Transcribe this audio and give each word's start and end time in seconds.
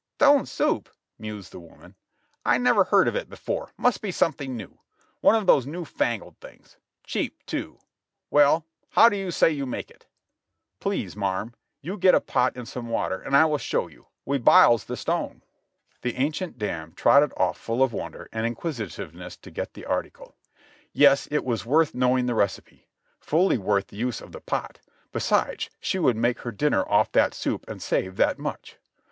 "Stone 0.17 0.47
soup," 0.47 0.89
mused 1.19 1.51
the 1.51 1.59
woman, 1.59 1.93
"I 2.43 2.57
never 2.57 2.85
heard 2.85 3.07
of 3.07 3.15
it 3.15 3.29
before, 3.29 3.71
must 3.77 4.01
be 4.01 4.09
something 4.11 4.57
new; 4.57 4.79
one 5.19 5.35
of 5.35 5.45
these 5.45 5.67
new 5.67 5.85
fangled 5.85 6.39
things; 6.39 6.77
cheap, 7.03 7.45
too; 7.45 7.77
well, 8.31 8.65
how 8.89 9.09
do 9.09 9.15
you 9.15 9.29
say 9.29 9.51
you 9.51 9.67
make 9.67 9.91
it?" 9.91 10.07
"Please, 10.81 11.15
marm, 11.15 11.53
you 11.81 11.97
get 11.99 12.15
a 12.15 12.19
pot 12.19 12.55
with 12.55 12.67
some 12.67 12.89
water 12.89 13.21
and 13.21 13.37
i 13.37 13.45
will 13.45 13.59
show 13.59 13.85
you; 13.87 14.07
we 14.25 14.39
biles 14.39 14.85
the 14.85 14.97
stone." 14.97 15.43
The 16.01 16.15
ancient 16.15 16.57
dame 16.57 16.93
trotted 16.93 17.31
off 17.37 17.59
full 17.59 17.83
of 17.83 17.93
wonder 17.93 18.27
and 18.31 18.43
inquisitiveness 18.47 19.37
to 19.37 19.51
get 19.51 19.75
the 19.75 19.85
article. 19.85 20.35
Yes, 20.93 21.27
it 21.29 21.45
was 21.45 21.63
worth 21.63 21.93
knowing 21.93 22.25
the 22.25 22.33
recipe; 22.33 22.87
fully 23.19 23.59
worth 23.59 23.89
the 23.89 23.97
use 23.97 24.19
of 24.19 24.31
the 24.31 24.41
pot, 24.41 24.79
besides 25.11 25.69
she 25.79 25.99
would 25.99 26.17
make 26.17 26.39
her 26.39 26.51
dinner 26.51 26.81
off 26.89 27.11
that 27.11 27.35
soup 27.35 27.65
and 27.67 27.83
save 27.83 28.15
that 28.15 28.39
much! 28.39 28.77